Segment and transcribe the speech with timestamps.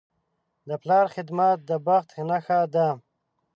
[0.67, 2.87] د پلار خدمت د بخت نښه ده.